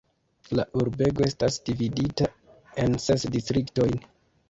[0.59, 2.33] La urbego estas dividita
[2.87, 3.99] en ses distriktojn.